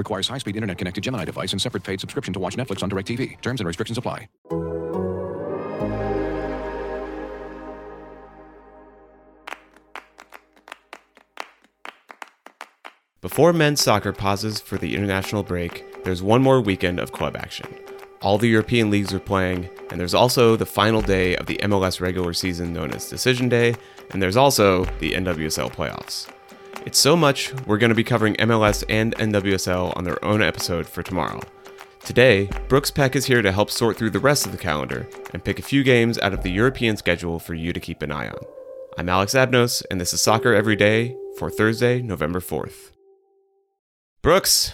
Requires 0.00 0.28
high-speed 0.28 0.56
internet-connected 0.56 1.04
Gemini 1.04 1.26
device 1.26 1.52
and 1.52 1.60
separate 1.60 1.84
paid 1.84 2.00
subscription 2.00 2.32
to 2.32 2.40
watch 2.40 2.56
Netflix 2.56 2.82
on 2.82 2.88
DirecTV. 2.88 3.38
Terms 3.42 3.60
and 3.60 3.66
restrictions 3.66 3.98
apply. 3.98 4.28
Before 13.20 13.52
men's 13.52 13.82
soccer 13.82 14.14
pauses 14.14 14.58
for 14.58 14.78
the 14.78 14.96
international 14.96 15.42
break, 15.42 16.02
there's 16.04 16.22
one 16.22 16.40
more 16.40 16.62
weekend 16.62 16.98
of 16.98 17.12
club 17.12 17.36
action. 17.36 17.68
All 18.22 18.38
the 18.38 18.48
European 18.48 18.90
leagues 18.90 19.12
are 19.12 19.20
playing, 19.20 19.68
and 19.90 20.00
there's 20.00 20.14
also 20.14 20.56
the 20.56 20.64
final 20.64 21.02
day 21.02 21.36
of 21.36 21.44
the 21.44 21.58
MLS 21.64 22.00
regular 22.00 22.32
season 22.32 22.72
known 22.72 22.90
as 22.92 23.10
Decision 23.10 23.50
Day, 23.50 23.74
and 24.12 24.22
there's 24.22 24.38
also 24.38 24.86
the 24.98 25.12
NWSL 25.12 25.70
playoffs. 25.70 26.26
It's 26.86 26.98
so 26.98 27.14
much, 27.14 27.52
we're 27.66 27.76
going 27.76 27.90
to 27.90 27.94
be 27.94 28.02
covering 28.02 28.36
MLS 28.36 28.84
and 28.88 29.14
NWSL 29.16 29.94
on 29.98 30.04
their 30.04 30.22
own 30.24 30.40
episode 30.40 30.86
for 30.86 31.02
tomorrow. 31.02 31.40
Today, 32.04 32.48
Brooks 32.68 32.90
Peck 32.90 33.14
is 33.14 33.26
here 33.26 33.42
to 33.42 33.52
help 33.52 33.70
sort 33.70 33.98
through 33.98 34.10
the 34.10 34.18
rest 34.18 34.46
of 34.46 34.52
the 34.52 34.58
calendar 34.58 35.06
and 35.34 35.44
pick 35.44 35.58
a 35.58 35.62
few 35.62 35.82
games 35.82 36.18
out 36.20 36.32
of 36.32 36.42
the 36.42 36.50
European 36.50 36.96
schedule 36.96 37.38
for 37.38 37.52
you 37.52 37.74
to 37.74 37.80
keep 37.80 38.00
an 38.00 38.10
eye 38.10 38.28
on. 38.28 38.38
I'm 38.96 39.10
Alex 39.10 39.34
Abnos, 39.34 39.82
and 39.90 40.00
this 40.00 40.14
is 40.14 40.22
Soccer 40.22 40.54
Every 40.54 40.74
Day 40.74 41.14
for 41.38 41.50
Thursday, 41.50 42.00
November 42.00 42.40
4th. 42.40 42.92
Brooks, 44.22 44.72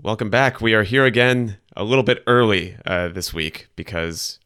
welcome 0.00 0.30
back. 0.30 0.60
We 0.60 0.74
are 0.74 0.84
here 0.84 1.04
again 1.04 1.58
a 1.76 1.82
little 1.82 2.04
bit 2.04 2.22
early 2.28 2.76
uh, 2.86 3.08
this 3.08 3.34
week 3.34 3.66
because 3.74 4.38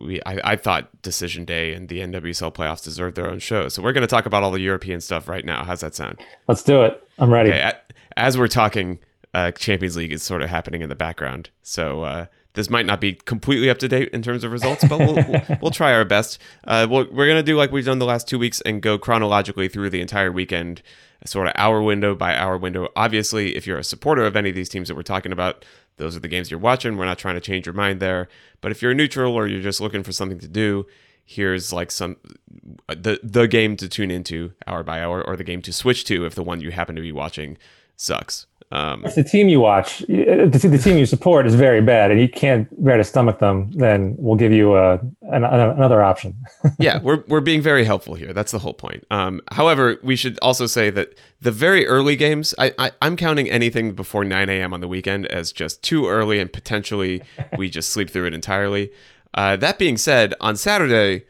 we 0.00 0.20
I, 0.24 0.52
I, 0.52 0.56
thought 0.56 1.02
Decision 1.02 1.44
Day 1.44 1.74
and 1.74 1.88
the 1.88 2.00
NWSL 2.00 2.54
playoffs 2.54 2.82
deserved 2.82 3.16
their 3.16 3.30
own 3.30 3.38
show. 3.38 3.68
So 3.68 3.82
we're 3.82 3.92
going 3.92 4.02
to 4.02 4.08
talk 4.08 4.26
about 4.26 4.42
all 4.42 4.50
the 4.50 4.60
European 4.60 5.00
stuff 5.00 5.28
right 5.28 5.44
now. 5.44 5.64
How's 5.64 5.80
that 5.80 5.94
sound? 5.94 6.20
Let's 6.48 6.62
do 6.62 6.82
it. 6.82 7.02
I'm 7.18 7.32
ready. 7.32 7.50
Okay, 7.50 7.72
as 8.16 8.38
we're 8.38 8.48
talking, 8.48 8.98
uh, 9.34 9.52
Champions 9.52 9.96
League 9.96 10.12
is 10.12 10.22
sort 10.22 10.42
of 10.42 10.48
happening 10.48 10.82
in 10.82 10.88
the 10.88 10.94
background. 10.94 11.50
So 11.62 12.02
uh, 12.02 12.26
this 12.54 12.68
might 12.68 12.86
not 12.86 13.00
be 13.00 13.14
completely 13.14 13.70
up 13.70 13.78
to 13.78 13.88
date 13.88 14.08
in 14.10 14.22
terms 14.22 14.42
of 14.44 14.52
results, 14.52 14.84
but 14.88 14.98
we'll, 14.98 15.14
we'll, 15.14 15.42
we'll, 15.62 15.70
try 15.70 15.92
our 15.92 16.04
best. 16.04 16.38
Uh, 16.64 16.86
we 16.88 17.04
we 17.04 17.24
are 17.24 17.26
going 17.26 17.36
to 17.36 17.42
do 17.42 17.56
like 17.56 17.70
we've 17.70 17.84
done 17.84 17.98
the 17.98 18.06
last 18.06 18.28
two 18.28 18.38
weeks 18.38 18.60
and 18.62 18.82
go 18.82 18.98
chronologically 18.98 19.68
through 19.68 19.90
the 19.90 20.00
entire 20.00 20.32
weekend 20.32 20.82
sort 21.26 21.46
of 21.46 21.52
hour 21.56 21.82
window 21.82 22.14
by 22.14 22.36
hour 22.36 22.56
window. 22.56 22.88
Obviously, 22.96 23.56
if 23.56 23.66
you're 23.66 23.78
a 23.78 23.84
supporter 23.84 24.24
of 24.24 24.36
any 24.36 24.50
of 24.50 24.54
these 24.54 24.68
teams 24.68 24.88
that 24.88 24.94
we're 24.94 25.02
talking 25.02 25.32
about, 25.32 25.64
those 25.96 26.16
are 26.16 26.20
the 26.20 26.28
games 26.28 26.50
you're 26.50 26.60
watching. 26.60 26.96
We're 26.96 27.04
not 27.04 27.18
trying 27.18 27.34
to 27.34 27.40
change 27.40 27.66
your 27.66 27.74
mind 27.74 28.00
there. 28.00 28.28
But 28.60 28.72
if 28.72 28.82
you're 28.82 28.94
neutral 28.94 29.34
or 29.34 29.46
you're 29.46 29.60
just 29.60 29.80
looking 29.80 30.02
for 30.02 30.12
something 30.12 30.38
to 30.38 30.48
do, 30.48 30.86
here's 31.24 31.72
like 31.72 31.90
some 31.90 32.16
the 32.88 33.20
the 33.22 33.46
game 33.46 33.76
to 33.76 33.88
tune 33.88 34.10
into 34.10 34.52
hour 34.66 34.82
by 34.82 35.00
hour 35.00 35.22
or 35.22 35.36
the 35.36 35.44
game 35.44 35.62
to 35.62 35.72
switch 35.72 36.04
to 36.04 36.24
if 36.24 36.34
the 36.34 36.42
one 36.42 36.60
you 36.60 36.70
happen 36.70 36.96
to 36.96 37.02
be 37.02 37.12
watching 37.12 37.56
sucks. 37.96 38.46
Um, 38.72 39.04
if 39.04 39.16
the 39.16 39.24
team 39.24 39.48
you 39.48 39.58
watch, 39.58 39.98
the 39.98 40.80
team 40.82 40.96
you 40.96 41.06
support 41.06 41.44
is 41.44 41.56
very 41.56 41.80
bad, 41.80 42.12
and 42.12 42.20
you 42.20 42.28
can't 42.28 42.68
bear 42.84 42.96
to 42.96 43.02
stomach 43.02 43.40
them, 43.40 43.70
then 43.72 44.14
we'll 44.16 44.36
give 44.36 44.52
you 44.52 44.76
a, 44.76 45.00
an, 45.22 45.44
another 45.44 46.02
option. 46.02 46.36
yeah, 46.78 47.00
we're 47.02 47.24
we're 47.26 47.40
being 47.40 47.62
very 47.62 47.84
helpful 47.84 48.14
here. 48.14 48.32
That's 48.32 48.52
the 48.52 48.60
whole 48.60 48.74
point. 48.74 49.04
Um, 49.10 49.40
however, 49.50 49.98
we 50.04 50.14
should 50.14 50.38
also 50.40 50.66
say 50.66 50.88
that 50.90 51.14
the 51.40 51.50
very 51.50 51.84
early 51.86 52.14
games, 52.14 52.54
I, 52.58 52.72
I 52.78 52.92
I'm 53.02 53.16
counting 53.16 53.50
anything 53.50 53.94
before 53.94 54.24
9 54.24 54.48
a.m. 54.48 54.72
on 54.72 54.80
the 54.80 54.88
weekend 54.88 55.26
as 55.26 55.50
just 55.50 55.82
too 55.82 56.06
early, 56.06 56.38
and 56.38 56.52
potentially 56.52 57.22
we 57.58 57.70
just 57.70 57.90
sleep 57.90 58.08
through 58.08 58.26
it 58.26 58.34
entirely. 58.34 58.92
Uh, 59.34 59.56
that 59.56 59.78
being 59.78 59.96
said, 59.96 60.34
on 60.40 60.56
Saturday, 60.56 61.24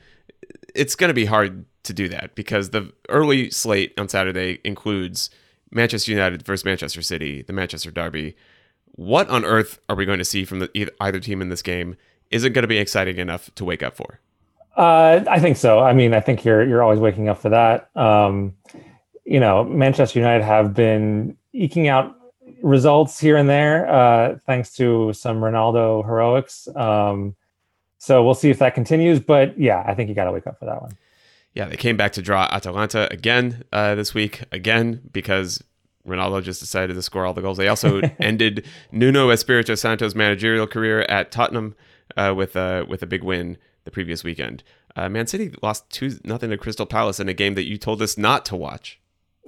it's 0.75 0.95
going 0.95 1.09
to 1.09 1.15
be 1.15 1.25
hard 1.25 1.65
to 1.85 1.93
do 1.93 2.09
that 2.09 2.35
because 2.35 2.71
the 2.71 2.93
early 3.09 3.51
slate 3.51 3.93
on 3.99 4.09
Saturday 4.09 4.59
includes 4.65 5.31
Manchester 5.71 6.11
United 6.11 6.43
versus 6.43 6.65
Manchester 6.65 7.03
City, 7.03 7.43
the 7.43 7.53
Manchester 7.53 7.91
Derby. 7.91 8.37
What 8.93 9.29
on 9.29 9.45
earth 9.45 9.81
are 9.89 9.97
we 9.97 10.05
going 10.05 10.19
to 10.19 10.25
see 10.25 10.45
from 10.45 10.61
the, 10.61 10.93
either 11.01 11.21
team 11.21 11.41
in 11.41 11.49
this 11.49 11.63
game? 11.63 11.97
Is 12.31 12.45
it 12.45 12.51
going 12.51 12.63
to 12.63 12.69
be 12.69 12.79
exciting 12.79 13.19
enough 13.19 13.55
to 13.55 13.65
wake 13.65 13.83
up 13.83 13.97
for? 13.97 14.21
Uh, 14.77 15.25
I 15.29 15.41
think 15.41 15.57
so. 15.57 15.81
I 15.81 15.93
mean, 15.93 16.15
I 16.15 16.21
think 16.21 16.45
you're 16.45 16.67
you're 16.67 16.83
always 16.83 17.01
waking 17.01 17.29
up 17.29 17.39
for 17.39 17.49
that. 17.51 17.91
Um, 17.97 18.55
you 19.25 19.41
know, 19.41 19.65
Manchester 19.65 20.19
United 20.19 20.45
have 20.45 20.75
been 20.75 21.37
eking 21.53 21.89
out 21.89 22.17
results 22.63 23.19
here 23.19 23.37
and 23.37 23.49
there 23.49 23.91
uh, 23.93 24.39
thanks 24.47 24.75
to 24.77 25.13
some 25.13 25.41
Ronaldo 25.41 26.05
heroics. 26.05 26.69
Um, 26.77 27.35
so 27.99 28.25
we'll 28.25 28.35
see 28.35 28.51
if 28.51 28.59
that 28.61 28.75
continues. 28.75 29.21
But 29.21 29.59
yeah, 29.59 29.85
I 29.87 29.95
think 29.95 30.09
you 30.09 30.15
got 30.15 30.25
to 30.25 30.33
wake 30.33 30.47
up 30.47 30.59
for 30.59 30.67
that 30.67 30.81
one 30.81 30.97
yeah, 31.55 31.67
they 31.67 31.77
came 31.77 31.97
back 31.97 32.13
to 32.13 32.23
draw 32.23 32.49
Atalanta 32.51 33.13
again 33.13 33.65
uh, 33.73 33.95
this 33.95 34.15
week, 34.15 34.43
again, 34.53 35.01
because 35.13 35.63
Ronaldo 36.07 36.43
just 36.43 36.61
decided 36.61 36.95
to 36.95 37.03
score 37.03 37.27
all 37.27 37.35
the 37.35 37.43
goals. 37.43 37.59
They 37.59 37.69
also 37.69 38.01
ended 38.21 38.67
Nuno 38.93 39.31
Espirito 39.31 39.75
Santo's 39.75 40.15
managerial 40.15 40.67
career 40.67 41.03
at 41.03 41.31
Tottenham 41.31 41.75
uh, 42.17 42.35
with, 42.37 42.57
uh, 42.57 42.85
with 42.89 43.03
a 43.03 43.07
big 43.07 43.25
win 43.25 43.59
the 43.85 43.91
previous 43.91 44.23
weekend. 44.23 44.63
Uh, 44.97 45.09
Man 45.09 45.27
City 45.27 45.55
lost 45.63 45.89
2 45.91 46.21
nothing 46.25 46.51
to 46.51 46.59
Crystal 46.59 46.87
Palace 46.87 47.21
in 47.21 47.29
a 47.29 47.35
game 47.35 47.55
that 47.55 47.65
you 47.65 47.79
told 47.79 48.03
us 48.03 48.19
not 48.19 48.45
to 48.47 48.57
watch. 48.57 49.01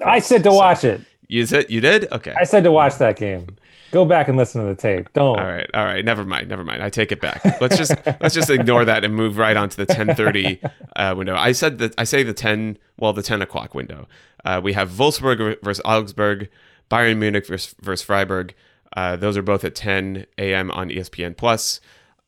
I 0.04 0.18
said 0.18 0.42
to 0.44 0.50
so, 0.50 0.56
watch 0.56 0.84
it. 0.84 1.00
You 1.28 1.46
said 1.46 1.70
you 1.70 1.80
did? 1.80 2.10
Okay. 2.12 2.34
I 2.38 2.44
said 2.44 2.64
to 2.64 2.72
watch 2.72 2.96
that 2.98 3.16
game. 3.16 3.56
Go 3.92 4.06
back 4.06 4.26
and 4.26 4.38
listen 4.38 4.62
to 4.62 4.66
the 4.66 4.74
tape. 4.74 5.12
Don't. 5.12 5.38
All 5.38 5.44
right, 5.44 5.68
all 5.74 5.84
right. 5.84 6.02
Never 6.02 6.24
mind. 6.24 6.48
Never 6.48 6.64
mind. 6.64 6.82
I 6.82 6.88
take 6.88 7.12
it 7.12 7.20
back. 7.20 7.44
Let's 7.60 7.76
just 7.76 7.92
let's 8.20 8.34
just 8.34 8.48
ignore 8.48 8.86
that 8.86 9.04
and 9.04 9.14
move 9.14 9.36
right 9.36 9.56
on 9.56 9.68
to 9.68 9.76
the 9.76 9.86
ten 9.86 10.14
thirty 10.14 10.60
uh, 10.96 11.14
window. 11.16 11.36
I 11.36 11.52
said 11.52 11.78
that 11.78 11.94
I 11.98 12.04
say 12.04 12.22
the 12.22 12.32
ten. 12.32 12.78
Well, 12.98 13.12
the 13.12 13.22
ten 13.22 13.42
o'clock 13.42 13.74
window. 13.74 14.08
Uh, 14.44 14.60
we 14.64 14.72
have 14.72 14.90
Wolfsburg 14.92 15.62
versus 15.62 15.82
Augsburg, 15.84 16.48
Bayern 16.90 17.18
Munich 17.18 17.46
versus, 17.46 17.74
versus 17.80 18.04
Freiburg. 18.04 18.54
Uh, 18.96 19.16
those 19.16 19.36
are 19.36 19.42
both 19.42 19.64
at 19.64 19.74
10 19.74 20.26
a.m. 20.38 20.70
on 20.70 20.90
ESPN 20.90 21.36
Plus. 21.36 21.80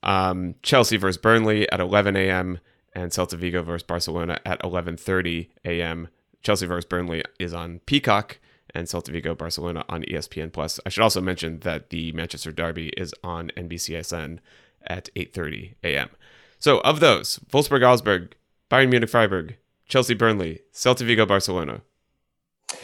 Um, 0.02 0.54
Chelsea 0.62 0.96
versus 0.96 1.20
Burnley 1.20 1.70
at 1.70 1.80
11 1.80 2.16
a.m. 2.16 2.58
and 2.94 3.10
Celta 3.10 3.36
Vigo 3.36 3.62
versus 3.62 3.82
Barcelona 3.82 4.38
at 4.44 4.62
11:30 4.62 5.48
a.m. 5.64 6.08
Chelsea 6.42 6.66
versus 6.66 6.84
Burnley 6.84 7.22
is 7.38 7.54
on 7.54 7.80
Peacock 7.86 8.38
and 8.74 8.86
Celta 8.86 9.08
Vigo 9.08 9.34
Barcelona 9.34 9.84
on 9.88 10.02
ESPN 10.02 10.52
Plus. 10.52 10.80
I 10.84 10.88
should 10.88 11.02
also 11.02 11.20
mention 11.20 11.60
that 11.60 11.90
the 11.90 12.12
Manchester 12.12 12.52
Derby 12.52 12.88
is 12.96 13.14
on 13.22 13.50
NBCSN 13.56 14.38
at 14.86 15.08
8:30 15.14 15.74
a.m. 15.84 16.10
So 16.58 16.80
of 16.80 17.00
those, 17.00 17.38
Wolfsburg 17.52 17.86
Augsburg, 17.86 18.34
Bayern 18.70 18.90
Munich 18.90 19.10
Freiburg, 19.10 19.56
Chelsea 19.86 20.14
Burnley, 20.14 20.60
Celta 20.72 21.04
Vigo 21.04 21.26
Barcelona. 21.26 21.82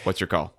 What's 0.04 0.20
your 0.20 0.28
call? 0.28 0.54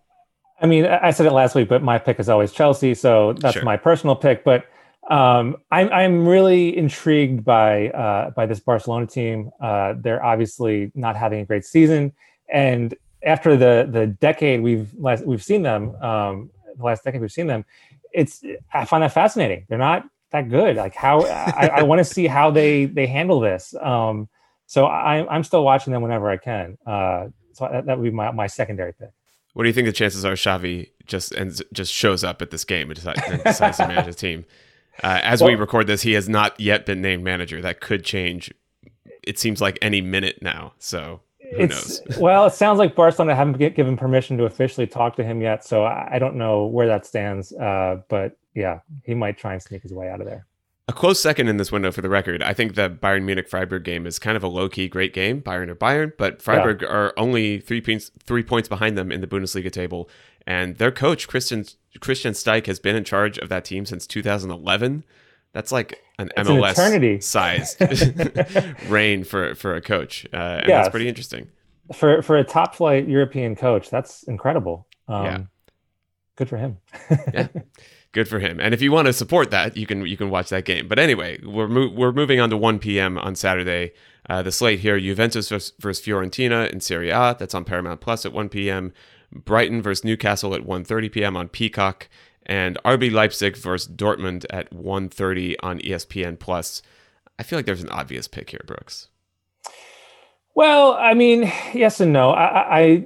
I 0.61 0.67
mean, 0.67 0.85
I 0.85 1.11
said 1.11 1.25
it 1.25 1.31
last 1.31 1.55
week, 1.55 1.67
but 1.67 1.81
my 1.81 1.97
pick 1.97 2.19
is 2.19 2.29
always 2.29 2.51
Chelsea, 2.51 2.93
so 2.93 3.33
that's 3.33 3.55
sure. 3.55 3.63
my 3.63 3.77
personal 3.77 4.15
pick. 4.15 4.43
But 4.43 4.65
um, 5.09 5.57
I'm 5.71 5.89
I'm 5.89 6.27
really 6.27 6.77
intrigued 6.77 7.43
by 7.43 7.89
uh, 7.89 8.29
by 8.31 8.45
this 8.45 8.59
Barcelona 8.59 9.07
team. 9.07 9.49
Uh, 9.59 9.95
they're 9.97 10.23
obviously 10.23 10.91
not 10.93 11.15
having 11.15 11.39
a 11.39 11.45
great 11.45 11.65
season, 11.65 12.13
and 12.51 12.93
after 13.23 13.57
the 13.57 13.87
the 13.89 14.07
decade 14.07 14.61
we've 14.61 14.93
last, 14.97 15.25
we've 15.25 15.43
seen 15.43 15.61
them, 15.61 15.95
um, 16.01 16.49
the 16.77 16.83
last 16.83 17.03
decade 17.03 17.21
we've 17.21 17.31
seen 17.31 17.47
them, 17.47 17.65
it's 18.13 18.43
I 18.73 18.85
find 18.85 19.03
that 19.03 19.13
fascinating. 19.13 19.65
They're 19.69 19.77
not 19.77 20.05
that 20.31 20.49
good. 20.49 20.75
Like 20.77 20.95
how 20.95 21.23
I, 21.25 21.71
I 21.75 21.83
want 21.83 21.99
to 21.99 22.05
see 22.05 22.27
how 22.27 22.51
they 22.51 22.85
they 22.85 23.07
handle 23.07 23.39
this. 23.39 23.73
Um, 23.81 24.29
so 24.65 24.85
I, 24.85 25.27
I'm 25.33 25.43
still 25.43 25.63
watching 25.63 25.91
them 25.91 26.01
whenever 26.01 26.29
I 26.29 26.37
can. 26.37 26.77
Uh, 26.85 27.27
so 27.53 27.67
that, 27.71 27.85
that 27.85 27.97
would 27.97 28.05
be 28.05 28.11
my, 28.11 28.31
my 28.31 28.47
secondary 28.47 28.93
pick. 28.93 29.09
What 29.53 29.63
do 29.63 29.69
you 29.69 29.73
think 29.73 29.87
the 29.87 29.91
chances 29.91 30.23
are 30.23 30.33
Xavi 30.33 30.91
just 31.05 31.33
and 31.33 31.61
just 31.73 31.91
shows 31.91 32.23
up 32.23 32.41
at 32.41 32.51
this 32.51 32.63
game 32.63 32.89
and 32.89 32.95
decides, 32.95 33.21
and 33.27 33.43
decides 33.43 33.77
to 33.77 33.87
manage 33.87 34.05
his 34.05 34.15
team? 34.15 34.45
Uh, 35.03 35.19
as 35.23 35.41
well, 35.41 35.49
we 35.49 35.55
record 35.55 35.87
this, 35.87 36.01
he 36.03 36.13
has 36.13 36.29
not 36.29 36.57
yet 36.59 36.85
been 36.85 37.01
named 37.01 37.23
manager. 37.23 37.61
That 37.61 37.81
could 37.81 38.05
change. 38.05 38.53
It 39.23 39.37
seems 39.37 39.59
like 39.59 39.77
any 39.81 39.99
minute 39.99 40.41
now. 40.41 40.73
So 40.79 41.19
who 41.51 41.63
it's, 41.63 42.01
knows? 42.05 42.17
well, 42.19 42.45
it 42.45 42.53
sounds 42.53 42.79
like 42.79 42.95
Barcelona 42.95 43.35
haven't 43.35 43.57
given 43.75 43.97
permission 43.97 44.37
to 44.37 44.45
officially 44.45 44.87
talk 44.87 45.15
to 45.17 45.23
him 45.23 45.41
yet, 45.41 45.65
so 45.65 45.85
I 45.85 46.17
don't 46.19 46.35
know 46.35 46.65
where 46.65 46.87
that 46.87 47.05
stands. 47.05 47.53
Uh, 47.53 48.01
but 48.09 48.37
yeah, 48.53 48.79
he 49.03 49.13
might 49.13 49.37
try 49.37 49.53
and 49.53 49.61
sneak 49.61 49.83
his 49.83 49.93
way 49.93 50.09
out 50.09 50.21
of 50.21 50.27
there. 50.27 50.45
A 50.87 50.93
close 50.93 51.21
second 51.21 51.47
in 51.47 51.57
this 51.57 51.71
window 51.71 51.91
for 51.91 52.01
the 52.01 52.09
record. 52.09 52.43
I 52.43 52.53
think 52.53 52.75
the 52.75 52.89
Bayern 52.89 53.23
Munich 53.23 53.47
Freiburg 53.47 53.83
game 53.83 54.05
is 54.05 54.19
kind 54.19 54.35
of 54.35 54.43
a 54.43 54.47
low 54.47 54.67
key 54.67 54.89
great 54.89 55.13
game. 55.13 55.41
Bayern 55.41 55.69
or 55.69 55.75
Bayern, 55.75 56.11
but 56.17 56.41
Freiburg 56.41 56.81
yeah. 56.81 56.89
are 56.89 57.13
only 57.17 57.59
three 57.59 57.81
points 57.81 58.11
three 58.23 58.43
points 58.43 58.67
behind 58.67 58.97
them 58.97 59.11
in 59.11 59.21
the 59.21 59.27
Bundesliga 59.27 59.71
table, 59.71 60.09
and 60.45 60.77
their 60.77 60.91
coach 60.91 61.27
Christian 61.27 61.65
Christian 61.99 62.33
Streich 62.33 62.65
has 62.65 62.79
been 62.79 62.95
in 62.95 63.03
charge 63.03 63.37
of 63.37 63.47
that 63.49 63.63
team 63.63 63.85
since 63.85 64.07
2011. 64.07 65.05
That's 65.53 65.71
like 65.71 66.01
an 66.21 66.45
MLS 66.45 66.77
an 66.77 67.21
sized 67.21 67.81
reign 68.89 69.23
for 69.23 69.55
for 69.55 69.75
a 69.75 69.81
coach, 69.81 70.25
uh, 70.33 70.37
and 70.37 70.69
yeah, 70.69 70.77
that's 70.77 70.89
pretty 70.89 71.07
interesting. 71.07 71.49
For 71.93 72.21
for 72.21 72.37
a 72.37 72.43
top 72.43 72.75
flight 72.75 73.07
European 73.07 73.55
coach, 73.55 73.89
that's 73.89 74.23
incredible. 74.23 74.87
Um, 75.07 75.25
yeah, 75.25 75.39
good 76.35 76.49
for 76.49 76.57
him. 76.57 76.77
yeah, 77.33 77.47
good 78.11 78.27
for 78.27 78.39
him. 78.39 78.59
And 78.59 78.73
if 78.73 78.81
you 78.81 78.91
want 78.91 79.07
to 79.07 79.13
support 79.13 79.51
that, 79.51 79.77
you 79.77 79.85
can 79.85 80.05
you 80.05 80.17
can 80.17 80.29
watch 80.29 80.49
that 80.49 80.65
game. 80.65 80.87
But 80.87 80.99
anyway, 80.99 81.39
we're 81.43 81.67
mo- 81.67 81.91
we're 81.93 82.11
moving 82.11 82.39
on 82.39 82.49
to 82.49 82.57
1 82.57 82.79
p.m. 82.79 83.17
on 83.17 83.35
Saturday. 83.35 83.91
Uh, 84.29 84.41
the 84.41 84.51
slate 84.51 84.79
here: 84.79 84.99
Juventus 84.99 85.49
versus, 85.49 85.73
versus 85.79 86.05
Fiorentina 86.05 86.69
in 86.71 86.79
Serie 86.79 87.09
A. 87.09 87.35
That's 87.37 87.53
on 87.53 87.65
Paramount 87.65 88.01
Plus 88.01 88.25
at 88.25 88.33
1 88.33 88.49
p.m. 88.49 88.93
Brighton 89.33 89.81
versus 89.81 90.03
Newcastle 90.03 90.53
at 90.53 90.61
1:30 90.61 91.11
p.m. 91.11 91.37
on 91.37 91.47
Peacock, 91.47 92.09
and 92.45 92.77
RB 92.83 93.11
Leipzig 93.11 93.55
versus 93.57 93.91
Dortmund 93.91 94.45
at 94.49 94.71
1:30 94.71 95.55
on 95.61 95.79
ESPN 95.79 96.39
Plus. 96.39 96.81
I 97.39 97.43
feel 97.43 97.57
like 97.57 97.65
there's 97.65 97.83
an 97.83 97.89
obvious 97.89 98.27
pick 98.27 98.51
here, 98.51 98.61
Brooks. 98.65 99.07
Well, 100.53 100.93
I 100.93 101.13
mean, 101.13 101.51
yes 101.73 101.99
and 101.99 102.13
no. 102.13 102.31
I 102.31 102.79
I, 102.79 103.05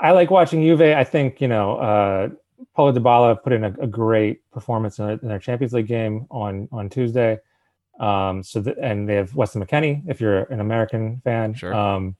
I 0.00 0.10
like 0.12 0.30
watching 0.30 0.62
Juve. 0.62 0.80
I 0.80 1.04
think 1.04 1.40
you 1.40 1.48
know 1.48 1.76
uh, 1.76 2.28
Paulo 2.74 2.92
Dybala 2.92 3.42
put 3.42 3.52
in 3.52 3.64
a, 3.64 3.74
a 3.80 3.86
great 3.86 4.48
performance 4.50 4.98
in, 4.98 5.08
in, 5.10 5.28
their 5.28 5.38
Champions 5.38 5.72
League 5.72 5.86
game 5.86 6.26
on 6.30 6.68
on 6.72 6.88
Tuesday. 6.88 7.38
Um, 7.98 8.42
so 8.42 8.60
the, 8.60 8.78
and 8.78 9.08
they 9.08 9.16
have 9.16 9.34
Weston 9.34 9.64
McKennie 9.64 10.02
if 10.08 10.20
you're 10.20 10.44
an 10.44 10.60
American 10.60 11.20
fan. 11.22 11.54
Sure. 11.54 11.74
Um, 11.74 12.16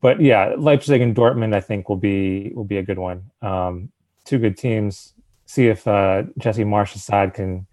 but 0.00 0.20
yeah, 0.20 0.54
Leipzig 0.58 1.00
and 1.00 1.16
Dortmund 1.16 1.54
I 1.54 1.60
think 1.60 1.88
will 1.88 1.96
be 1.96 2.52
will 2.54 2.64
be 2.64 2.76
a 2.76 2.82
good 2.82 2.98
one. 2.98 3.30
Um, 3.40 3.90
two 4.24 4.38
good 4.38 4.56
teams. 4.56 5.14
See 5.46 5.68
if 5.68 5.86
uh, 5.86 6.24
Jesse 6.38 6.64
Marsch's 6.64 7.04
side 7.04 7.34
can 7.34 7.66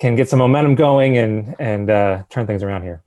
can 0.00 0.16
get 0.16 0.28
some 0.28 0.38
momentum 0.38 0.74
going 0.74 1.16
and 1.18 1.54
and 1.58 1.90
uh, 1.90 2.22
turn 2.30 2.46
things 2.46 2.62
around 2.62 2.82
here. 2.82 3.02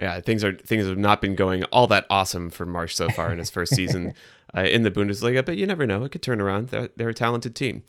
Yeah, 0.00 0.20
things 0.20 0.42
are 0.42 0.54
things 0.56 0.86
have 0.86 0.98
not 0.98 1.20
been 1.20 1.34
going 1.34 1.64
all 1.64 1.86
that 1.88 2.06
awesome 2.08 2.50
for 2.50 2.66
Marsh 2.66 2.94
so 2.94 3.08
far 3.10 3.32
in 3.32 3.38
his 3.38 3.50
first 3.50 3.74
season 3.74 4.14
uh, 4.56 4.62
in 4.62 4.82
the 4.82 4.90
Bundesliga, 4.90 5.44
but 5.44 5.56
you 5.56 5.66
never 5.66 5.86
know; 5.86 6.04
it 6.04 6.12
could 6.12 6.22
turn 6.22 6.40
around. 6.40 6.68
They're, 6.68 6.88
they're 6.96 7.08
a 7.10 7.14
talented 7.14 7.54
team. 7.54 7.82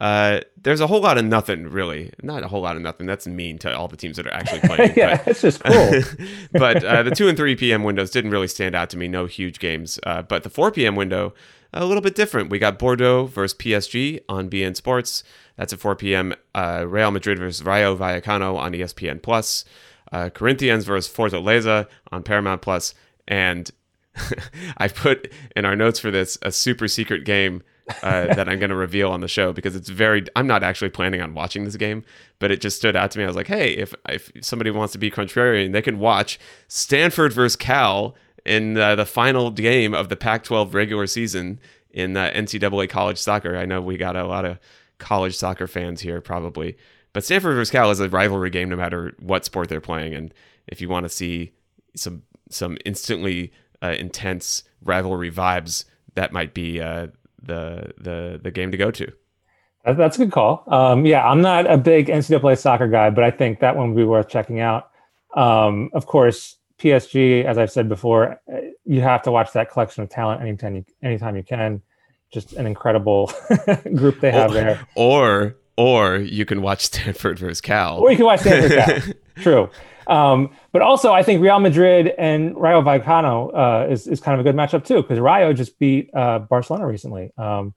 Uh, 0.00 0.40
there's 0.60 0.80
a 0.80 0.86
whole 0.86 1.00
lot 1.00 1.18
of 1.18 1.24
nothing, 1.24 1.68
really. 1.68 2.12
Not 2.22 2.42
a 2.42 2.48
whole 2.48 2.62
lot 2.62 2.76
of 2.76 2.82
nothing. 2.82 3.06
That's 3.06 3.26
mean 3.26 3.58
to 3.58 3.76
all 3.76 3.88
the 3.88 3.96
teams 3.96 4.16
that 4.16 4.26
are 4.26 4.34
actually 4.34 4.60
playing. 4.64 4.94
yeah, 4.96 5.18
but, 5.18 5.28
it's 5.28 5.42
just 5.42 5.62
cool. 5.62 6.02
but 6.52 6.84
uh, 6.84 7.02
the 7.02 7.10
2 7.10 7.28
and 7.28 7.36
3 7.36 7.56
p.m. 7.56 7.84
windows 7.84 8.10
didn't 8.10 8.30
really 8.30 8.48
stand 8.48 8.74
out 8.74 8.90
to 8.90 8.98
me. 8.98 9.08
No 9.08 9.26
huge 9.26 9.58
games. 9.58 9.98
Uh, 10.04 10.22
but 10.22 10.42
the 10.42 10.50
4 10.50 10.72
p.m. 10.72 10.96
window, 10.96 11.34
a 11.74 11.84
little 11.84 12.00
bit 12.00 12.14
different. 12.14 12.50
We 12.50 12.58
got 12.58 12.78
Bordeaux 12.78 13.26
versus 13.26 13.56
PSG 13.58 14.20
on 14.28 14.48
beIN 14.48 14.76
Sports. 14.76 15.24
That's 15.56 15.72
at 15.72 15.80
4 15.80 15.96
p.m. 15.96 16.34
Uh, 16.54 16.84
Real 16.88 17.10
Madrid 17.10 17.38
versus 17.38 17.64
Rayo 17.64 17.96
Vallecano 17.96 18.56
on 18.56 18.72
ESPN 18.72 19.20
Plus. 19.22 19.64
Uh, 20.12 20.30
Corinthians 20.30 20.84
versus 20.84 21.12
Fortaleza 21.12 21.88
on 22.12 22.22
Paramount 22.22 22.62
Plus. 22.62 22.94
And 23.26 23.70
I 24.76 24.88
put 24.88 25.32
in 25.56 25.64
our 25.64 25.76
notes 25.76 25.98
for 25.98 26.10
this 26.10 26.38
a 26.42 26.52
super 26.52 26.86
secret 26.88 27.24
game 27.24 27.62
uh, 28.02 28.26
that 28.34 28.48
I'm 28.48 28.58
going 28.58 28.70
to 28.70 28.76
reveal 28.76 29.10
on 29.10 29.20
the 29.20 29.28
show 29.28 29.52
because 29.52 29.74
it's 29.74 29.88
very. 29.88 30.24
I'm 30.36 30.46
not 30.46 30.62
actually 30.62 30.90
planning 30.90 31.20
on 31.20 31.34
watching 31.34 31.64
this 31.64 31.76
game, 31.76 32.04
but 32.38 32.50
it 32.50 32.60
just 32.60 32.76
stood 32.76 32.96
out 32.96 33.10
to 33.12 33.18
me. 33.18 33.24
I 33.24 33.26
was 33.26 33.36
like, 33.36 33.48
hey, 33.48 33.72
if 33.72 33.94
if 34.08 34.30
somebody 34.40 34.70
wants 34.70 34.92
to 34.92 34.98
be 34.98 35.10
contrarian, 35.10 35.72
they 35.72 35.82
can 35.82 35.98
watch 35.98 36.38
Stanford 36.68 37.32
versus 37.32 37.56
Cal 37.56 38.14
in 38.44 38.76
uh, 38.76 38.94
the 38.94 39.06
final 39.06 39.50
game 39.50 39.94
of 39.94 40.08
the 40.08 40.16
Pac-12 40.16 40.74
regular 40.74 41.06
season 41.06 41.58
in 41.90 42.16
uh, 42.16 42.30
NCAA 42.34 42.88
college 42.88 43.18
soccer. 43.18 43.56
I 43.56 43.64
know 43.64 43.80
we 43.80 43.96
got 43.96 44.16
a 44.16 44.26
lot 44.26 44.44
of 44.44 44.58
college 44.98 45.36
soccer 45.36 45.66
fans 45.66 46.00
here, 46.00 46.20
probably, 46.20 46.76
but 47.12 47.24
Stanford 47.24 47.54
versus 47.54 47.70
Cal 47.70 47.90
is 47.90 48.00
a 48.00 48.08
rivalry 48.08 48.50
game 48.50 48.68
no 48.68 48.76
matter 48.76 49.14
what 49.20 49.44
sport 49.44 49.68
they're 49.68 49.80
playing, 49.80 50.14
and 50.14 50.34
if 50.66 50.80
you 50.80 50.88
want 50.88 51.04
to 51.04 51.08
see 51.08 51.52
some 51.96 52.22
some 52.50 52.76
instantly 52.84 53.52
uh, 53.82 53.94
intense 53.98 54.64
rivalry 54.82 55.30
vibes, 55.30 55.84
that 56.14 56.32
might 56.32 56.54
be 56.54 56.80
uh, 56.80 57.08
the 57.42 57.92
the 57.98 58.40
the 58.42 58.50
game 58.50 58.70
to 58.70 58.76
go 58.76 58.90
to. 58.90 59.12
That's 59.84 60.16
a 60.16 60.24
good 60.24 60.32
call. 60.32 60.64
Um, 60.66 61.04
yeah, 61.04 61.28
I'm 61.28 61.42
not 61.42 61.70
a 61.70 61.76
big 61.76 62.06
NCAA 62.06 62.58
soccer 62.58 62.88
guy, 62.88 63.10
but 63.10 63.22
I 63.22 63.30
think 63.30 63.60
that 63.60 63.76
one 63.76 63.90
would 63.90 63.96
be 63.96 64.04
worth 64.04 64.28
checking 64.28 64.60
out. 64.60 64.90
Um, 65.36 65.90
of 65.92 66.06
course, 66.06 66.56
PSG, 66.78 67.44
as 67.44 67.58
I've 67.58 67.70
said 67.70 67.88
before, 67.88 68.40
uh, 68.52 68.58
you 68.84 69.00
have 69.00 69.22
to 69.22 69.30
watch 69.30 69.52
that 69.52 69.70
collection 69.70 70.02
of 70.02 70.10
talent 70.10 70.40
anytime 70.42 70.76
you 70.76 70.84
anytime 71.02 71.36
you 71.36 71.42
can. 71.42 71.82
Just 72.32 72.54
an 72.54 72.66
incredible 72.66 73.32
group 73.94 74.20
they 74.20 74.32
have 74.32 74.50
or, 74.50 74.54
there. 74.54 74.88
Or 74.96 75.56
or 75.76 76.16
you 76.16 76.44
can 76.44 76.62
watch 76.62 76.86
Stanford 76.86 77.38
versus 77.38 77.60
Cal. 77.60 77.98
Or 77.98 78.10
you 78.10 78.16
can 78.16 78.26
watch 78.26 78.40
Stanford 78.40 78.72
Cal. 78.72 79.14
True. 79.42 79.70
Um, 80.06 80.50
but 80.72 80.82
also, 80.82 81.12
I 81.12 81.22
think 81.22 81.40
Real 81.40 81.58
Madrid 81.60 82.12
and 82.18 82.56
Rayo 82.56 82.82
Vallecano 82.82 83.50
uh, 83.54 83.90
is 83.90 84.06
is 84.06 84.20
kind 84.20 84.38
of 84.38 84.44
a 84.44 84.48
good 84.48 84.56
matchup 84.56 84.84
too, 84.84 85.02
because 85.02 85.18
Rayo 85.18 85.52
just 85.52 85.78
beat 85.78 86.10
uh, 86.14 86.40
Barcelona 86.40 86.86
recently. 86.86 87.32
Um, 87.38 87.74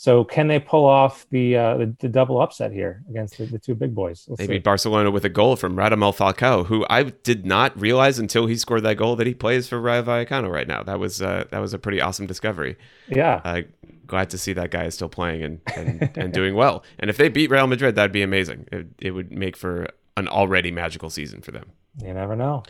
so 0.00 0.24
can 0.24 0.48
they 0.48 0.58
pull 0.58 0.86
off 0.86 1.26
the, 1.28 1.54
uh, 1.54 1.76
the, 1.76 1.94
the 1.98 2.08
double 2.08 2.40
upset 2.40 2.72
here 2.72 3.02
against 3.10 3.36
the, 3.36 3.44
the 3.44 3.58
two 3.58 3.74
big 3.74 3.94
boys? 3.94 4.24
Let's 4.26 4.38
they 4.38 4.46
see. 4.46 4.52
beat 4.52 4.64
Barcelona 4.64 5.10
with 5.10 5.26
a 5.26 5.28
goal 5.28 5.56
from 5.56 5.76
Radamel 5.76 6.16
Falcao, 6.16 6.64
who 6.64 6.86
I 6.88 7.02
did 7.02 7.44
not 7.44 7.78
realize 7.78 8.18
until 8.18 8.46
he 8.46 8.56
scored 8.56 8.82
that 8.84 8.96
goal 8.96 9.14
that 9.16 9.26
he 9.26 9.34
plays 9.34 9.68
for 9.68 9.78
Rayo 9.78 10.02
Vallecano 10.02 10.50
right 10.50 10.66
now. 10.66 10.82
That 10.82 10.98
was 10.98 11.20
uh, 11.20 11.44
that 11.50 11.58
was 11.58 11.74
a 11.74 11.78
pretty 11.78 12.00
awesome 12.00 12.26
discovery. 12.26 12.78
Yeah, 13.08 13.42
uh, 13.44 13.60
glad 14.06 14.30
to 14.30 14.38
see 14.38 14.54
that 14.54 14.70
guy 14.70 14.84
is 14.84 14.94
still 14.94 15.10
playing 15.10 15.42
and 15.42 15.60
and, 15.76 16.10
and 16.16 16.32
doing 16.32 16.54
well. 16.54 16.82
And 16.98 17.10
if 17.10 17.18
they 17.18 17.28
beat 17.28 17.50
Real 17.50 17.66
Madrid, 17.66 17.94
that'd 17.94 18.10
be 18.10 18.22
amazing. 18.22 18.68
It, 18.72 18.86
it 19.00 19.10
would 19.10 19.30
make 19.30 19.54
for 19.54 19.86
an 20.16 20.28
already 20.28 20.70
magical 20.70 21.10
season 21.10 21.42
for 21.42 21.50
them. 21.50 21.72
You 22.02 22.14
never 22.14 22.34
know. 22.34 22.62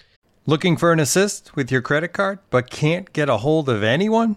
Looking 0.47 0.77
for 0.77 0.91
an 0.91 0.99
assist 0.99 1.55
with 1.55 1.71
your 1.71 1.81
credit 1.81 2.09
card, 2.09 2.41
but 2.51 2.71
can't 2.71 3.13
get 3.13 3.29
a 3.29 3.37
hold 3.37 3.69
of 3.69 3.85
anyone? 3.85 4.37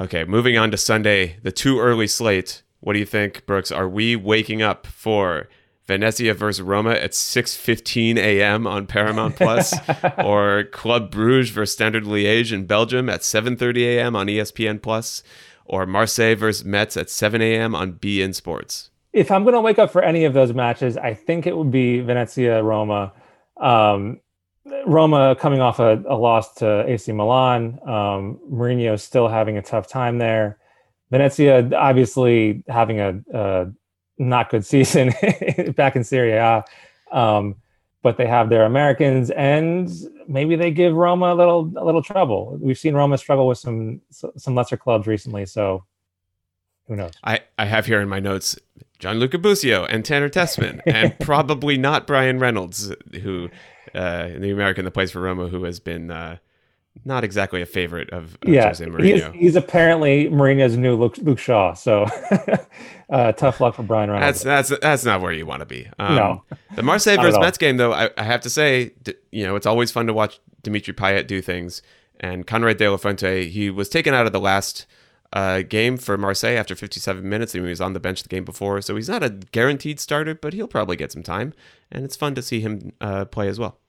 Okay, 0.00 0.24
moving 0.24 0.56
on 0.56 0.70
to 0.70 0.76
Sunday, 0.76 1.38
the 1.42 1.52
too 1.52 1.80
early 1.80 2.06
slate. 2.06 2.62
What 2.80 2.94
do 2.94 2.98
you 2.98 3.06
think, 3.06 3.46
Brooks? 3.46 3.70
Are 3.70 3.88
we 3.88 4.16
waking 4.16 4.62
up 4.62 4.86
for 4.86 5.48
Venezia 5.86 6.34
versus 6.34 6.62
Roma 6.62 6.92
at 6.92 7.10
6:15 7.10 8.16
a.m. 8.16 8.66
on 8.66 8.86
Paramount 8.86 9.36
Plus, 9.36 9.74
or 10.18 10.64
Club 10.64 11.10
Bruges 11.10 11.50
versus 11.50 11.74
Standard 11.74 12.04
Liège 12.04 12.52
in 12.52 12.66
Belgium 12.66 13.08
at 13.08 13.22
7:30 13.22 13.82
a.m. 13.82 14.14
on 14.14 14.28
ESPN 14.28 14.80
Plus, 14.80 15.24
or 15.64 15.86
Marseille 15.86 16.36
versus 16.36 16.64
Metz 16.64 16.96
at 16.96 17.10
7 17.10 17.42
a.m. 17.42 17.74
on 17.74 17.94
beIN 17.94 18.34
Sports. 18.34 18.90
If 19.12 19.32
I'm 19.32 19.42
going 19.42 19.54
to 19.54 19.60
wake 19.60 19.80
up 19.80 19.90
for 19.90 20.02
any 20.02 20.24
of 20.24 20.32
those 20.32 20.54
matches, 20.54 20.96
I 20.96 21.14
think 21.14 21.46
it 21.46 21.56
would 21.56 21.72
be 21.72 22.00
Venezia 22.00 22.62
Roma. 22.62 23.12
Um, 23.60 24.20
Roma 24.86 25.36
coming 25.36 25.60
off 25.60 25.78
a, 25.78 26.02
a, 26.06 26.16
loss 26.16 26.54
to 26.54 26.84
AC 26.86 27.12
Milan. 27.12 27.78
Um, 27.84 28.38
Mourinho 28.50 29.00
still 29.00 29.28
having 29.28 29.56
a 29.56 29.62
tough 29.62 29.88
time 29.88 30.18
there. 30.18 30.58
Venezia 31.10 31.70
obviously 31.74 32.62
having 32.68 33.00
a, 33.00 33.20
a 33.32 33.72
not 34.18 34.50
good 34.50 34.64
season 34.66 35.12
back 35.74 35.96
in 35.96 36.04
Serie 36.04 36.32
A. 36.32 36.64
Um, 37.10 37.56
but 38.02 38.16
they 38.16 38.26
have 38.26 38.48
their 38.48 38.64
Americans, 38.64 39.30
and 39.30 39.90
maybe 40.26 40.56
they 40.56 40.70
give 40.70 40.94
Roma 40.94 41.34
a 41.34 41.36
little 41.36 41.70
a 41.76 41.84
little 41.84 42.02
trouble. 42.02 42.56
We've 42.58 42.78
seen 42.78 42.94
Roma 42.94 43.18
struggle 43.18 43.46
with 43.46 43.58
some 43.58 44.00
some 44.10 44.54
lesser 44.54 44.78
clubs 44.78 45.06
recently, 45.06 45.44
so 45.44 45.84
who 46.86 46.96
knows? 46.96 47.12
I, 47.22 47.40
I 47.58 47.66
have 47.66 47.86
here 47.86 48.00
in 48.00 48.08
my 48.08 48.20
notes 48.20 48.58
Gianluca 48.98 49.38
Busio 49.38 49.84
and 49.84 50.04
Tanner 50.04 50.28
Tessmann, 50.28 50.80
and 50.86 51.18
probably 51.20 51.76
not 51.76 52.06
Bryan 52.06 52.38
Reynolds, 52.38 52.92
who 53.22 53.48
uh, 53.94 54.28
the 54.38 54.50
American 54.50 54.84
that 54.84 54.92
plays 54.92 55.10
for 55.10 55.20
Roma, 55.20 55.48
who 55.48 55.64
has 55.64 55.80
been 55.80 56.10
uh, 56.10 56.38
not 57.04 57.24
exactly 57.24 57.62
a 57.62 57.66
favorite 57.66 58.10
of, 58.10 58.36
of 58.42 58.48
yeah, 58.48 58.66
Jose 58.66 58.84
Mourinho. 58.84 59.32
He's, 59.32 59.40
he's, 59.40 59.56
apparently 59.56 60.28
Mourinho's 60.28 60.76
new 60.76 60.96
Luke, 60.96 61.16
Luke 61.18 61.38
Shaw. 61.38 61.72
So 61.74 62.06
uh, 63.10 63.32
tough 63.32 63.60
luck 63.60 63.74
for 63.74 63.82
Bryan 63.82 64.10
Reynolds. 64.10 64.42
That's 64.42 64.68
that's 64.68 64.80
that's 64.82 65.04
not 65.04 65.20
where 65.20 65.32
you 65.32 65.46
want 65.46 65.60
to 65.60 65.66
be. 65.66 65.88
Um, 65.98 66.14
no, 66.16 66.44
the 66.74 66.82
Marseille 66.82 67.16
versus 67.22 67.38
Metz 67.38 67.58
game, 67.58 67.76
though, 67.76 67.92
I, 67.92 68.10
I, 68.16 68.24
have 68.24 68.40
to 68.42 68.50
say, 68.50 68.92
you 69.30 69.44
know, 69.44 69.56
it's 69.56 69.66
always 69.66 69.90
fun 69.90 70.06
to 70.06 70.12
watch 70.12 70.40
Dimitri 70.62 70.92
Payet 70.94 71.26
do 71.26 71.40
things. 71.40 71.82
And 72.22 72.46
Konrad 72.46 72.76
De 72.76 72.88
La 72.88 72.98
Fuente, 72.98 73.48
he 73.48 73.70
was 73.70 73.88
taken 73.88 74.12
out 74.12 74.26
of 74.26 74.32
the 74.32 74.40
last 74.40 74.84
uh, 75.32 75.62
game 75.62 75.96
for 75.96 76.18
Marseille 76.18 76.56
after 76.56 76.74
57 76.74 77.26
minutes. 77.26 77.52
He 77.52 77.60
was 77.60 77.80
on 77.80 77.94
the 77.94 78.00
bench 78.00 78.22
the 78.22 78.28
game 78.28 78.44
before, 78.44 78.80
so 78.82 78.94
he's 78.96 79.08
not 79.08 79.22
a 79.22 79.30
guaranteed 79.30 79.98
starter, 80.00 80.34
but 80.34 80.52
he'll 80.52 80.68
probably 80.68 80.96
get 80.96 81.12
some 81.12 81.22
time. 81.22 81.54
And 81.90 82.04
it's 82.04 82.16
fun 82.16 82.34
to 82.34 82.42
see 82.42 82.60
him 82.60 82.92
uh, 83.00 83.24
play 83.24 83.48
as 83.48 83.58
well. 83.58 83.79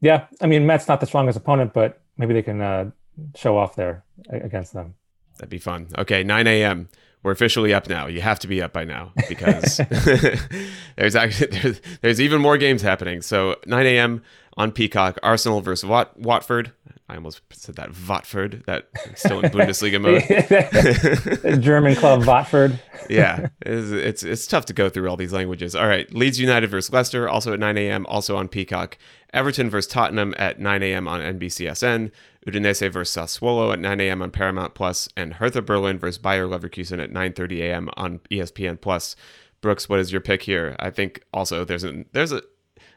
Yeah, 0.00 0.26
I 0.40 0.46
mean, 0.46 0.66
Metz 0.66 0.88
not 0.88 1.00
the 1.00 1.06
strongest 1.06 1.38
opponent, 1.38 1.72
but 1.72 2.00
maybe 2.16 2.34
they 2.34 2.42
can 2.42 2.60
uh, 2.60 2.90
show 3.34 3.56
off 3.56 3.76
there 3.76 4.04
against 4.28 4.72
them. 4.72 4.94
That'd 5.38 5.50
be 5.50 5.58
fun. 5.58 5.88
Okay, 5.98 6.22
9 6.22 6.46
a.m. 6.46 6.88
We're 7.22 7.32
officially 7.32 7.72
up 7.72 7.88
now. 7.88 8.06
You 8.06 8.20
have 8.20 8.38
to 8.40 8.46
be 8.48 8.60
up 8.60 8.72
by 8.72 8.84
now 8.84 9.12
because 9.28 9.76
there's 10.96 11.16
actually 11.16 11.58
there's, 11.58 11.80
there's, 12.02 12.20
even 12.20 12.40
more 12.40 12.58
games 12.58 12.82
happening. 12.82 13.22
So 13.22 13.56
9 13.66 13.86
a.m. 13.86 14.22
on 14.58 14.72
Peacock, 14.72 15.18
Arsenal 15.22 15.62
versus 15.62 15.88
Wat- 15.88 16.18
Watford. 16.20 16.72
I 17.06 17.16
almost 17.16 17.42
said 17.50 17.76
that 17.76 17.90
Watford. 18.08 18.62
That 18.66 18.88
still 19.14 19.40
in 19.40 19.50
Bundesliga 19.50 20.00
mode. 20.00 21.60
German 21.62 21.96
club 21.96 22.24
Watford. 22.24 22.80
yeah, 23.10 23.48
it's, 23.60 23.90
it's, 23.90 24.22
it's 24.22 24.46
tough 24.46 24.64
to 24.66 24.72
go 24.72 24.88
through 24.88 25.08
all 25.10 25.16
these 25.16 25.32
languages. 25.32 25.74
All 25.74 25.86
right, 25.86 26.12
Leeds 26.14 26.40
United 26.40 26.68
versus 26.68 26.92
Leicester, 26.92 27.28
also 27.28 27.52
at 27.52 27.60
9 27.60 27.76
a.m., 27.76 28.06
also 28.06 28.36
on 28.36 28.48
Peacock. 28.48 28.96
Everton 29.34 29.68
versus 29.68 29.90
Tottenham 29.90 30.34
at 30.38 30.58
9 30.58 30.82
a.m. 30.82 31.06
on 31.06 31.20
NBCSN. 31.20 32.10
Udinese 32.46 32.90
versus 32.90 33.14
Sassuolo 33.14 33.72
at 33.72 33.80
9 33.80 34.00
a.m. 34.00 34.22
on 34.22 34.30
Paramount 34.30 34.74
Plus, 34.74 35.08
and 35.14 35.34
Hertha 35.34 35.60
Berlin 35.60 35.98
versus 35.98 36.18
Bayer 36.18 36.46
Leverkusen 36.46 37.02
at 37.02 37.10
9:30 37.10 37.60
a.m. 37.60 37.90
on 37.96 38.20
ESPN 38.30 38.80
Plus. 38.80 39.14
Brooks, 39.60 39.88
what 39.88 39.98
is 39.98 40.12
your 40.12 40.20
pick 40.20 40.42
here? 40.42 40.76
I 40.78 40.90
think 40.90 41.22
also 41.32 41.64
there's 41.64 41.84
a 41.84 42.04
there's 42.12 42.32
a 42.32 42.42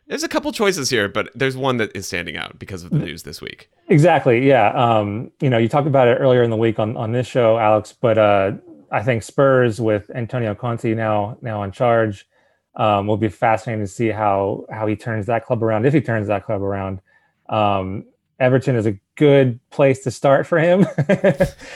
there's 0.07 0.23
a 0.23 0.27
couple 0.27 0.51
choices 0.51 0.89
here, 0.89 1.09
but 1.09 1.29
there's 1.35 1.57
one 1.57 1.77
that 1.77 1.95
is 1.95 2.07
standing 2.07 2.37
out 2.37 2.57
because 2.57 2.83
of 2.83 2.91
the 2.91 2.99
news 2.99 3.23
this 3.23 3.41
week. 3.41 3.69
Exactly. 3.89 4.47
Yeah. 4.47 4.69
Um, 4.69 5.31
you 5.41 5.49
know, 5.49 5.57
you 5.57 5.67
talked 5.67 5.87
about 5.87 6.07
it 6.07 6.15
earlier 6.15 6.43
in 6.43 6.49
the 6.49 6.57
week 6.57 6.79
on, 6.79 6.95
on 6.95 7.11
this 7.11 7.27
show, 7.27 7.57
Alex, 7.57 7.93
but 7.99 8.17
uh, 8.17 8.53
I 8.91 9.03
think 9.03 9.23
Spurs 9.23 9.81
with 9.81 10.09
Antonio 10.15 10.55
Conte 10.55 10.93
now 10.93 11.37
now 11.41 11.63
in 11.63 11.71
charge 11.71 12.27
um, 12.75 13.07
will 13.07 13.17
be 13.17 13.29
fascinating 13.29 13.83
to 13.83 13.91
see 13.91 14.09
how 14.09 14.65
how 14.71 14.87
he 14.87 14.95
turns 14.95 15.25
that 15.25 15.45
club 15.45 15.61
around 15.61 15.85
if 15.85 15.93
he 15.93 16.01
turns 16.01 16.27
that 16.27 16.45
club 16.45 16.61
around. 16.61 17.01
Um, 17.49 18.05
Everton 18.39 18.75
is 18.75 18.85
a 18.85 18.97
good 19.15 19.59
place 19.71 20.03
to 20.03 20.11
start 20.11 20.45
for 20.45 20.59
him. 20.59 20.85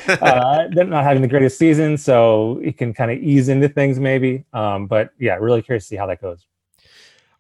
uh, 0.08 0.68
they're 0.72 0.86
not 0.86 1.04
having 1.04 1.24
the 1.24 1.28
greatest 1.28 1.58
season, 1.58 1.98
so 1.98 2.60
he 2.64 2.72
can 2.72 2.94
kind 2.94 3.10
of 3.10 3.18
ease 3.18 3.50
into 3.50 3.68
things 3.68 4.00
maybe. 4.00 4.46
Um, 4.54 4.86
but 4.86 5.10
yeah, 5.20 5.36
really 5.36 5.64
curious 5.64 5.86
to 5.86 5.88
see 5.88 5.96
how 5.96 6.06
that 6.06 6.22
goes. 6.22 6.46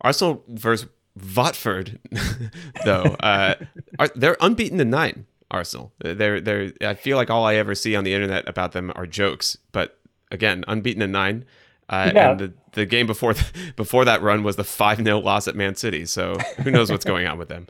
Arsenal 0.01 0.43
versus 0.47 0.87
Watford, 1.35 1.99
though, 2.85 3.15
uh, 3.19 3.55
are, 3.99 4.09
they're 4.15 4.37
unbeaten 4.39 4.79
in 4.79 4.89
nine. 4.89 5.25
Arsenal, 5.49 5.91
they're 5.99 6.39
they're. 6.39 6.71
I 6.81 6.93
feel 6.93 7.17
like 7.17 7.29
all 7.29 7.45
I 7.45 7.55
ever 7.55 7.75
see 7.75 7.93
on 7.95 8.05
the 8.05 8.13
internet 8.13 8.47
about 8.47 8.71
them 8.71 8.89
are 8.95 9.05
jokes, 9.05 9.57
but 9.73 9.99
again, 10.31 10.63
unbeaten 10.67 11.01
in 11.01 11.11
nine. 11.11 11.45
Uh, 11.89 12.11
yeah. 12.15 12.31
And 12.31 12.39
the, 12.39 12.53
the 12.71 12.85
game 12.85 13.05
before 13.05 13.33
the, 13.33 13.45
before 13.75 14.05
that 14.05 14.21
run 14.21 14.43
was 14.43 14.55
the 14.55 14.63
five 14.63 15.03
0 15.03 15.19
loss 15.19 15.47
at 15.47 15.55
Man 15.55 15.75
City. 15.75 16.05
So 16.05 16.35
who 16.63 16.71
knows 16.71 16.89
what's 16.89 17.03
going 17.03 17.27
on 17.27 17.37
with 17.37 17.49
them? 17.49 17.67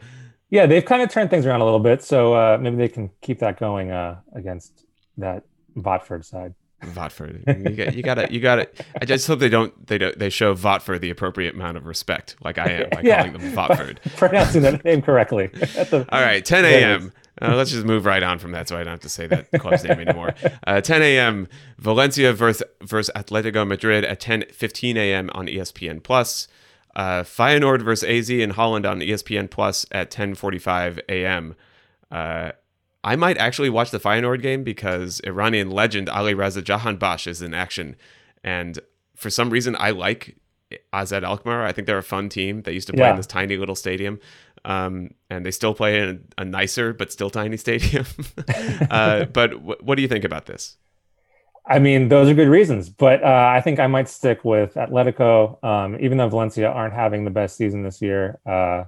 Yeah, 0.52 0.68
they've 0.68 0.86
kind 0.86 1.02
of 1.02 1.10
turned 1.10 1.30
things 1.30 1.46
around 1.46 1.62
a 1.62 1.66
little 1.66 1.80
bit, 1.80 2.04
so 2.04 2.34
uh, 2.34 2.58
maybe 2.62 2.76
they 2.76 2.90
can 2.90 3.10
keep 3.22 3.40
that 3.40 3.60
going 3.60 3.90
uh, 3.90 4.20
against 4.34 4.86
that 5.18 5.44
Watford 5.76 6.26
side. 6.26 6.54
Watford, 6.96 7.44
you 7.48 7.76
got, 7.76 7.96
you 7.96 8.04
got 8.04 8.16
to, 8.16 8.34
you 8.34 8.40
got 8.40 8.56
to. 8.56 8.70
I 9.02 9.06
just 9.06 9.28
hope 9.28 9.40
they 9.40 9.50
don't, 9.50 9.88
they 9.88 9.98
don't, 9.98 10.18
they 10.18 10.30
show 10.30 10.56
Watford 10.56 11.02
the 11.02 11.10
appropriate 11.10 11.56
amount 11.56 11.78
of 11.78 11.86
respect, 11.86 12.36
like 12.44 12.58
I 12.58 12.70
am 12.72 12.90
by 12.90 13.02
yeah. 13.04 13.18
calling 13.18 13.34
them 13.34 13.56
Watford. 13.56 14.00
Pronouncing 14.18 14.62
that 14.64 14.84
name 14.84 15.02
correctly. 15.02 15.50
The, 15.92 16.06
All 16.10 16.22
right, 16.22 16.46
10 16.46 16.66
a.m. 16.66 17.12
Uh, 17.42 17.56
let's 17.56 17.72
just 17.72 17.86
move 17.86 18.06
right 18.06 18.22
on 18.22 18.38
from 18.40 18.52
that, 18.52 18.70
so 18.70 18.78
I 18.78 18.84
don't 18.84 18.92
have 18.92 19.00
to 19.02 19.10
say 19.10 19.26
that 19.28 19.50
club's 19.60 19.84
name 19.84 20.00
anymore. 20.00 20.36
Uh, 20.68 20.80
10 20.80 21.02
a.m. 21.02 21.48
Valencia 21.80 22.34
versus 22.34 22.64
versus 22.82 23.12
Atletico 23.16 23.68
Madrid 23.68 24.06
at 24.06 24.22
10:15 24.22 24.96
a.m. 24.96 25.30
on 25.34 25.48
ESPN 25.48 26.04
Plus 26.04 26.48
uh, 26.96 27.24
Feyenoord 27.24 27.82
versus 27.82 28.08
AZ 28.08 28.30
in 28.30 28.52
Holland 28.52 28.86
on 28.86 29.00
ESPN 29.00 29.50
Plus 29.50 29.86
at 29.92 30.12
10:45 30.12 31.00
a.m. 31.10 31.56
Uh, 32.12 32.52
I 33.04 33.16
might 33.16 33.38
actually 33.38 33.70
watch 33.70 33.92
the 33.92 34.00
Feyenoord 34.00 34.42
game 34.42 34.64
because 34.64 35.22
Iranian 35.22 35.72
legend 35.72 36.08
Ali 36.10 36.34
Reza 36.34 36.62
Jahanbakhsh 36.62 37.28
is 37.28 37.42
in 37.42 37.54
action, 37.54 37.96
and 38.44 38.80
for 39.16 39.30
some 39.30 39.50
reason 39.50 39.76
I 39.80 39.92
like 39.92 40.38
AZ 40.94 41.12
Alkmaar. 41.12 41.66
I 41.66 41.72
think 41.72 41.88
they're 41.88 41.98
a 41.98 42.04
fun 42.04 42.30
team. 42.30 42.62
They 42.62 42.74
used 42.74 42.88
to 42.88 42.94
play 42.94 43.06
yeah. 43.06 43.12
in 43.12 43.18
this 43.18 43.28
tiny 43.28 43.58
little 43.58 43.76
stadium, 43.76 44.20
um, 44.66 45.12
and 45.30 45.46
they 45.46 45.52
still 45.52 45.74
play 45.74 46.00
in 46.00 46.24
a, 46.38 46.42
a 46.42 46.46
nicer 46.46 46.94
but 46.94 47.12
still 47.12 47.30
tiny 47.30 47.58
stadium. 47.66 48.06
uh, 48.90 49.26
but 49.26 49.52
w- 49.52 49.78
what 49.82 49.96
do 49.96 50.02
you 50.02 50.08
think 50.08 50.24
about 50.24 50.46
this? 50.46 50.78
I 51.66 51.80
mean, 51.80 52.10
those 52.10 52.28
are 52.28 52.34
good 52.34 52.48
reasons, 52.48 52.90
but 52.90 53.24
uh, 53.24 53.52
I 53.56 53.62
think 53.62 53.80
I 53.80 53.88
might 53.88 54.10
stick 54.10 54.44
with 54.44 54.74
Atletico. 54.74 55.64
Um, 55.64 55.98
even 56.00 56.18
though 56.18 56.28
Valencia 56.28 56.68
aren't 56.68 56.94
having 56.94 57.24
the 57.24 57.32
best 57.32 57.56
season 57.56 57.84
this 57.84 58.02
year, 58.02 58.40
uh, 58.46 58.86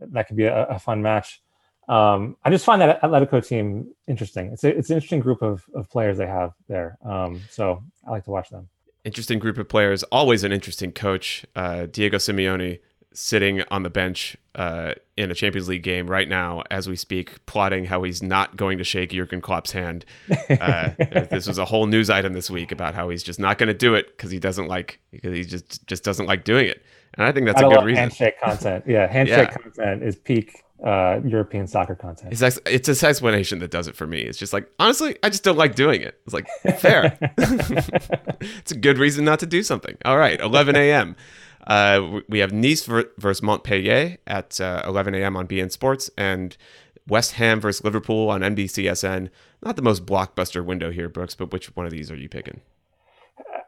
that 0.00 0.26
could 0.26 0.36
be 0.36 0.44
a, 0.44 0.64
a 0.66 0.78
fun 0.78 1.02
match. 1.02 1.42
Um, 1.88 2.36
I 2.44 2.50
just 2.50 2.64
find 2.64 2.82
that 2.82 3.00
Atletico 3.02 3.46
team 3.46 3.94
interesting. 4.06 4.52
It's 4.52 4.64
a, 4.64 4.76
it's 4.76 4.90
an 4.90 4.96
interesting 4.96 5.20
group 5.20 5.42
of, 5.42 5.64
of 5.74 5.90
players 5.90 6.18
they 6.18 6.26
have 6.26 6.52
there. 6.68 6.98
Um, 7.04 7.40
so 7.50 7.82
I 8.06 8.10
like 8.10 8.24
to 8.24 8.30
watch 8.30 8.50
them. 8.50 8.68
Interesting 9.04 9.38
group 9.38 9.56
of 9.58 9.68
players. 9.68 10.02
Always 10.04 10.44
an 10.44 10.52
interesting 10.52 10.92
coach. 10.92 11.46
Uh, 11.56 11.86
Diego 11.86 12.18
Simeone 12.18 12.80
sitting 13.14 13.62
on 13.70 13.82
the 13.82 13.90
bench 13.90 14.36
uh, 14.54 14.92
in 15.16 15.30
a 15.30 15.34
Champions 15.34 15.68
League 15.68 15.82
game 15.82 16.08
right 16.08 16.28
now 16.28 16.62
as 16.70 16.88
we 16.88 16.94
speak, 16.94 17.44
plotting 17.46 17.86
how 17.86 18.02
he's 18.02 18.22
not 18.22 18.56
going 18.56 18.78
to 18.78 18.84
shake 18.84 19.10
Jurgen 19.10 19.40
Klopp's 19.40 19.72
hand. 19.72 20.04
Uh, 20.50 20.90
this 21.30 21.46
was 21.46 21.58
a 21.58 21.64
whole 21.64 21.86
news 21.86 22.10
item 22.10 22.32
this 22.32 22.50
week 22.50 22.70
about 22.70 22.94
how 22.94 23.08
he's 23.08 23.22
just 23.22 23.40
not 23.40 23.58
going 23.58 23.68
to 23.68 23.74
do 23.74 23.94
it 23.94 24.08
because 24.16 24.30
he 24.30 24.38
doesn't 24.38 24.68
like 24.68 25.00
because 25.10 25.36
he 25.36 25.44
just 25.44 25.86
just 25.86 26.04
doesn't 26.04 26.26
like 26.26 26.44
doing 26.44 26.66
it. 26.66 26.84
And 27.14 27.26
I 27.26 27.32
think 27.32 27.46
that's 27.46 27.62
I 27.62 27.66
a 27.66 27.70
good 27.70 27.84
reason. 27.84 28.02
Handshake 28.02 28.40
content, 28.40 28.84
yeah, 28.86 29.06
handshake 29.10 29.48
yeah. 29.50 29.56
content 29.56 30.02
is 30.02 30.16
peak 30.16 30.62
uh, 30.84 31.20
European 31.24 31.66
soccer 31.66 31.94
content. 31.94 32.32
It's, 32.32 32.42
ex- 32.42 32.60
it's 32.66 32.86
this 32.86 33.02
explanation 33.02 33.58
that 33.60 33.70
does 33.70 33.88
it 33.88 33.96
for 33.96 34.06
me. 34.06 34.20
It's 34.20 34.38
just 34.38 34.52
like, 34.52 34.70
honestly, 34.78 35.16
I 35.22 35.28
just 35.28 35.42
don't 35.42 35.58
like 35.58 35.74
doing 35.74 36.00
it. 36.00 36.20
It's 36.24 36.34
like, 36.34 36.48
fair. 36.78 37.18
it's 37.38 38.72
a 38.72 38.76
good 38.76 38.98
reason 38.98 39.24
not 39.24 39.40
to 39.40 39.46
do 39.46 39.62
something. 39.62 39.96
All 40.04 40.18
right, 40.18 40.40
11 40.40 40.76
a.m. 40.76 41.16
Uh, 41.66 42.20
we 42.28 42.38
have 42.38 42.52
Nice 42.52 42.84
versus 42.84 43.42
Montpellier 43.42 44.18
at 44.26 44.60
uh, 44.60 44.82
11 44.86 45.14
a.m. 45.14 45.36
on 45.36 45.46
beIN 45.46 45.70
Sports, 45.70 46.10
and 46.16 46.56
West 47.06 47.32
Ham 47.32 47.60
versus 47.60 47.84
Liverpool 47.84 48.30
on 48.30 48.40
NBCSN. 48.40 49.30
Not 49.62 49.76
the 49.76 49.82
most 49.82 50.06
blockbuster 50.06 50.64
window 50.64 50.90
here, 50.90 51.08
Brooks, 51.08 51.34
but 51.34 51.52
which 51.52 51.74
one 51.76 51.86
of 51.86 51.92
these 51.92 52.10
are 52.10 52.16
you 52.16 52.28
picking? 52.28 52.60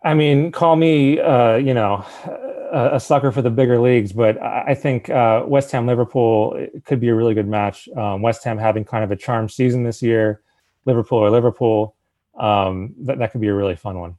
I 0.02 0.14
mean, 0.14 0.50
call 0.50 0.76
me, 0.76 1.20
uh, 1.20 1.56
you 1.56 1.74
know, 1.74 2.04
a, 2.72 2.96
a, 2.96 3.00
sucker 3.00 3.32
for 3.32 3.42
the 3.42 3.50
bigger 3.50 3.78
leagues, 3.80 4.12
but 4.12 4.40
I 4.40 4.74
think 4.74 5.10
uh, 5.10 5.44
West 5.46 5.70
Ham 5.72 5.86
Liverpool 5.86 6.66
could 6.84 7.00
be 7.00 7.08
a 7.08 7.14
really 7.14 7.34
good 7.34 7.48
match. 7.48 7.88
Um, 7.96 8.22
West 8.22 8.44
Ham 8.44 8.58
having 8.58 8.84
kind 8.84 9.04
of 9.04 9.10
a 9.10 9.16
charmed 9.16 9.50
season 9.50 9.82
this 9.84 10.02
year, 10.02 10.42
Liverpool 10.84 11.18
or 11.18 11.30
Liverpool, 11.30 11.94
um, 12.38 12.94
that 13.00 13.18
that 13.18 13.32
could 13.32 13.40
be 13.40 13.48
a 13.48 13.54
really 13.54 13.76
fun 13.76 13.98
one. 13.98 14.16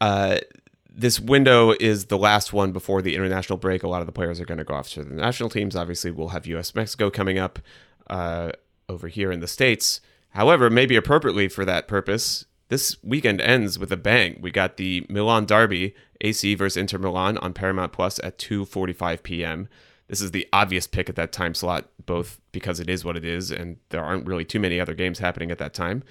Uh, 0.00 0.38
this 0.94 1.18
window 1.18 1.74
is 1.80 2.06
the 2.06 2.18
last 2.18 2.52
one 2.52 2.72
before 2.72 3.02
the 3.02 3.14
international 3.14 3.56
break. 3.56 3.82
A 3.82 3.88
lot 3.88 4.00
of 4.00 4.06
the 4.06 4.12
players 4.12 4.40
are 4.40 4.44
going 4.44 4.58
to 4.58 4.64
go 4.64 4.74
off 4.74 4.90
to 4.90 5.02
the 5.02 5.14
national 5.14 5.48
teams. 5.48 5.74
Obviously, 5.74 6.10
we'll 6.10 6.28
have 6.28 6.46
U.S. 6.46 6.74
Mexico 6.74 7.10
coming 7.10 7.38
up 7.38 7.58
uh, 8.08 8.52
over 8.88 9.08
here 9.08 9.32
in 9.32 9.40
the 9.40 9.48
states. 9.48 10.00
However, 10.30 10.70
maybe 10.70 10.96
appropriately 10.96 11.48
for 11.48 11.64
that 11.64 11.88
purpose, 11.88 12.46
this 12.68 12.96
weekend 13.02 13.40
ends 13.40 13.78
with 13.78 13.92
a 13.92 13.96
bang. 13.96 14.38
We 14.40 14.50
got 14.50 14.76
the 14.76 15.06
Milan 15.08 15.46
derby, 15.46 15.94
AC 16.20 16.54
versus 16.54 16.76
Inter 16.76 16.98
Milan 16.98 17.38
on 17.38 17.52
Paramount 17.52 17.92
Plus 17.92 18.18
at 18.22 18.38
2:45 18.38 19.22
p.m. 19.22 19.68
This 20.08 20.20
is 20.20 20.32
the 20.32 20.46
obvious 20.52 20.86
pick 20.86 21.08
at 21.08 21.16
that 21.16 21.32
time 21.32 21.54
slot, 21.54 21.88
both 22.04 22.40
because 22.52 22.80
it 22.80 22.90
is 22.90 23.04
what 23.04 23.16
it 23.16 23.24
is, 23.24 23.50
and 23.50 23.78
there 23.90 24.04
aren't 24.04 24.26
really 24.26 24.44
too 24.44 24.60
many 24.60 24.78
other 24.78 24.94
games 24.94 25.18
happening 25.18 25.50
at 25.50 25.58
that 25.58 25.74
time. 25.74 26.02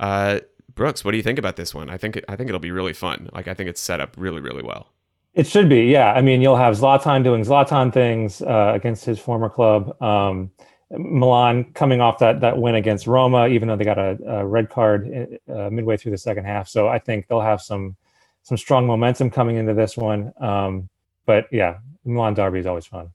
Uh, 0.00 0.40
Brooks, 0.74 1.04
what 1.04 1.12
do 1.12 1.16
you 1.16 1.22
think 1.22 1.38
about 1.38 1.56
this 1.56 1.74
one? 1.74 1.90
I 1.90 1.96
think 1.96 2.20
I 2.28 2.36
think 2.36 2.48
it'll 2.48 2.58
be 2.60 2.70
really 2.70 2.94
fun. 2.94 3.28
Like 3.32 3.48
I 3.48 3.54
think 3.54 3.68
it's 3.68 3.80
set 3.80 4.00
up 4.00 4.14
really 4.18 4.40
really 4.40 4.62
well. 4.62 4.88
It 5.34 5.48
should 5.48 5.68
be, 5.68 5.86
yeah. 5.86 6.12
I 6.12 6.22
mean, 6.22 6.40
you'll 6.40 6.56
have 6.56 6.74
Zlatan 6.76 7.24
doing 7.24 7.42
Zlatan 7.42 7.92
things 7.92 8.40
uh, 8.40 8.72
against 8.72 9.04
his 9.04 9.18
former 9.18 9.48
club. 9.48 10.00
Um, 10.00 10.52
Milan 10.90 11.64
coming 11.72 12.00
off 12.00 12.18
that 12.18 12.40
that 12.40 12.58
win 12.58 12.74
against 12.74 13.06
Roma, 13.06 13.48
even 13.48 13.68
though 13.68 13.76
they 13.76 13.84
got 13.84 13.98
a, 13.98 14.18
a 14.26 14.46
red 14.46 14.70
card 14.70 15.38
uh, 15.48 15.70
midway 15.70 15.96
through 15.96 16.12
the 16.12 16.18
second 16.18 16.44
half. 16.44 16.68
So 16.68 16.88
I 16.88 16.98
think 16.98 17.26
they'll 17.26 17.40
have 17.40 17.60
some 17.62 17.96
some 18.42 18.58
strong 18.58 18.86
momentum 18.86 19.30
coming 19.30 19.56
into 19.56 19.74
this 19.74 19.96
one. 19.96 20.32
Um, 20.38 20.88
but 21.26 21.46
yeah, 21.50 21.78
Milan 22.04 22.34
derby 22.34 22.60
is 22.60 22.66
always 22.66 22.86
fun 22.86 23.10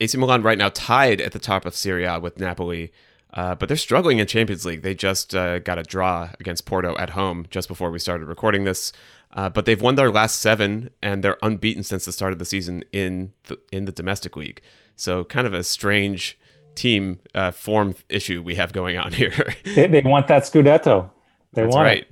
AC 0.00 0.18
Milan 0.18 0.42
right 0.42 0.58
now 0.58 0.68
tied 0.70 1.20
at 1.20 1.32
the 1.32 1.38
top 1.38 1.64
of 1.64 1.76
Serie 1.76 2.04
A 2.04 2.18
with 2.18 2.38
Napoli, 2.38 2.92
uh, 3.34 3.54
but 3.54 3.68
they're 3.68 3.76
struggling 3.76 4.18
in 4.18 4.26
Champions 4.26 4.66
League. 4.66 4.82
They 4.82 4.96
just 4.96 5.32
uh, 5.32 5.60
got 5.60 5.78
a 5.78 5.84
draw 5.84 6.30
against 6.40 6.66
Porto 6.66 6.96
at 6.98 7.10
home 7.10 7.46
just 7.50 7.68
before 7.68 7.90
we 7.90 8.00
started 8.00 8.26
recording 8.26 8.64
this. 8.64 8.92
Uh, 9.34 9.48
but 9.48 9.64
they've 9.64 9.80
won 9.80 9.94
their 9.94 10.10
last 10.10 10.40
seven, 10.40 10.90
and 11.00 11.22
they're 11.22 11.38
unbeaten 11.40 11.82
since 11.84 12.04
the 12.04 12.12
start 12.12 12.32
of 12.32 12.38
the 12.38 12.44
season 12.44 12.84
in 12.92 13.32
the 13.44 13.58
in 13.70 13.84
the 13.84 13.92
domestic 13.92 14.36
league. 14.36 14.60
So 14.96 15.24
kind 15.24 15.46
of 15.46 15.54
a 15.54 15.62
strange 15.62 16.38
team 16.74 17.20
uh, 17.34 17.50
form 17.50 17.94
issue 18.08 18.42
we 18.42 18.54
have 18.56 18.72
going 18.72 18.96
on 18.96 19.12
here. 19.12 19.54
they, 19.64 19.86
they, 19.86 20.02
want 20.02 20.28
that 20.28 20.42
Scudetto. 20.42 21.10
They 21.52 21.62
That's 21.62 21.74
want 21.74 21.86
right. 21.86 21.98
it. 22.02 22.08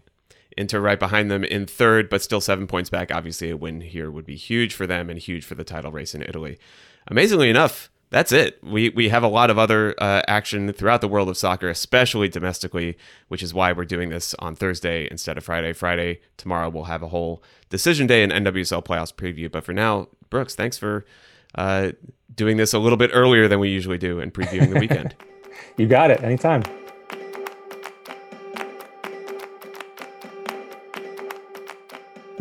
Inter 0.56 0.80
right 0.80 0.98
behind 0.98 1.30
them 1.30 1.44
in 1.44 1.64
third, 1.64 2.08
but 2.10 2.22
still 2.22 2.40
seven 2.40 2.66
points 2.66 2.90
back. 2.90 3.14
Obviously, 3.14 3.50
a 3.50 3.56
win 3.56 3.80
here 3.80 4.10
would 4.10 4.26
be 4.26 4.36
huge 4.36 4.74
for 4.74 4.86
them 4.86 5.08
and 5.08 5.18
huge 5.18 5.44
for 5.44 5.54
the 5.54 5.64
title 5.64 5.92
race 5.92 6.14
in 6.14 6.22
Italy. 6.22 6.58
Amazingly 7.06 7.48
enough, 7.48 7.88
that's 8.10 8.32
it. 8.32 8.58
We 8.62 8.90
we 8.90 9.08
have 9.08 9.22
a 9.22 9.28
lot 9.28 9.50
of 9.50 9.58
other 9.58 9.94
uh, 9.98 10.22
action 10.26 10.72
throughout 10.72 11.00
the 11.00 11.08
world 11.08 11.28
of 11.28 11.36
soccer, 11.36 11.68
especially 11.68 12.28
domestically, 12.28 12.98
which 13.28 13.42
is 13.42 13.54
why 13.54 13.72
we're 13.72 13.84
doing 13.84 14.10
this 14.10 14.34
on 14.40 14.56
Thursday 14.56 15.08
instead 15.10 15.38
of 15.38 15.44
Friday. 15.44 15.72
Friday 15.72 16.20
tomorrow 16.36 16.68
we'll 16.68 16.84
have 16.84 17.02
a 17.02 17.08
whole 17.08 17.42
decision 17.70 18.08
day 18.08 18.24
and 18.24 18.32
NWSL 18.32 18.84
playoffs 18.84 19.14
preview. 19.14 19.50
But 19.50 19.64
for 19.64 19.72
now, 19.72 20.08
Brooks, 20.28 20.56
thanks 20.56 20.76
for 20.76 21.06
uh, 21.54 21.92
doing 22.34 22.56
this 22.56 22.72
a 22.72 22.78
little 22.78 22.96
bit 22.96 23.10
earlier 23.12 23.48
than 23.48 23.60
we 23.60 23.68
usually 23.68 23.98
do 23.98 24.20
and 24.20 24.32
previewing 24.32 24.72
the 24.72 24.80
weekend. 24.80 25.14
you 25.76 25.86
got 25.86 26.10
it. 26.10 26.22
Anytime. 26.22 26.62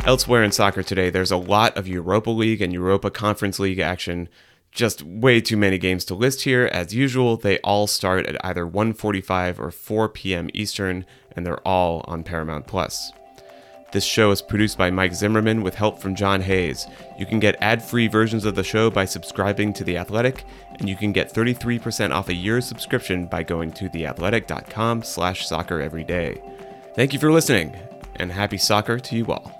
Elsewhere 0.04 0.42
in 0.42 0.50
soccer 0.50 0.82
today, 0.82 1.10
there's 1.10 1.30
a 1.30 1.36
lot 1.36 1.76
of 1.76 1.86
Europa 1.86 2.30
League 2.30 2.62
and 2.62 2.72
Europa 2.72 3.10
Conference 3.10 3.58
League 3.58 3.78
action. 3.78 4.28
Just 4.72 5.02
way 5.02 5.40
too 5.40 5.56
many 5.56 5.76
games 5.76 6.04
to 6.06 6.14
list 6.14 6.42
here. 6.42 6.70
As 6.72 6.94
usual, 6.94 7.36
they 7.36 7.58
all 7.58 7.86
start 7.86 8.26
at 8.26 8.42
either 8.44 8.64
1:45 8.66 9.58
or 9.58 9.70
4 9.70 10.08
p.m. 10.08 10.48
Eastern, 10.54 11.04
and 11.36 11.44
they're 11.44 11.66
all 11.68 12.04
on 12.08 12.22
Paramount 12.22 12.66
Plus. 12.66 13.12
This 13.92 14.04
show 14.04 14.30
is 14.30 14.40
produced 14.40 14.78
by 14.78 14.90
Mike 14.90 15.14
Zimmerman 15.14 15.62
with 15.62 15.74
help 15.74 15.98
from 15.98 16.14
John 16.14 16.42
Hayes. 16.42 16.86
You 17.18 17.26
can 17.26 17.40
get 17.40 17.56
ad-free 17.60 18.06
versions 18.06 18.44
of 18.44 18.54
the 18.54 18.62
show 18.62 18.88
by 18.88 19.04
subscribing 19.04 19.72
to 19.72 19.84
The 19.84 19.96
Athletic, 19.96 20.44
and 20.78 20.88
you 20.88 20.94
can 20.94 21.10
get 21.10 21.32
33% 21.32 22.12
off 22.12 22.28
a 22.28 22.34
year's 22.34 22.66
subscription 22.66 23.26
by 23.26 23.42
going 23.42 23.72
to 23.72 23.88
theathletic.com 23.88 25.02
slash 25.02 25.46
soccer 25.46 25.80
every 25.80 26.04
day. 26.04 26.40
Thank 26.94 27.12
you 27.12 27.18
for 27.18 27.32
listening, 27.32 27.76
and 28.16 28.30
happy 28.30 28.58
soccer 28.58 29.00
to 29.00 29.16
you 29.16 29.26
all. 29.26 29.59